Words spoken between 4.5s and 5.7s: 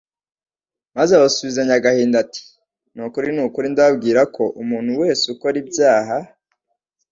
umuntu wese ukora